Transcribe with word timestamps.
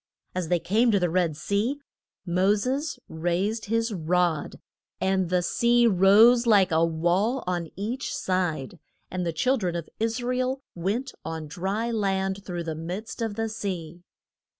]As 0.33 0.47
they 0.47 0.57
came 0.57 0.89
to 0.89 0.99
the 0.99 1.11
Red 1.11 1.37
Sea, 1.37 1.77
Mo 2.25 2.55
ses 2.55 2.97
raised 3.07 3.65
his 3.65 3.93
rod 3.93 4.59
and 4.99 5.29
the 5.29 5.43
sea 5.43 5.85
rose 5.85 6.47
like 6.47 6.71
a 6.71 6.83
wall 6.83 7.43
on 7.45 7.69
each 7.75 8.11
side, 8.11 8.79
and 9.11 9.27
the 9.27 9.31
chil 9.31 9.57
dren 9.57 9.75
of 9.75 9.87
Is 9.99 10.23
ra 10.23 10.35
el 10.35 10.63
went 10.73 11.13
on 11.23 11.45
dry 11.45 11.91
land 11.91 12.43
through 12.43 12.63
the 12.63 12.73
midst 12.73 13.21
of 13.21 13.35
the 13.35 13.47
sea. 13.47 14.01